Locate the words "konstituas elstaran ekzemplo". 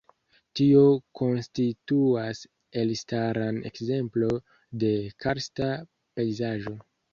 1.19-4.33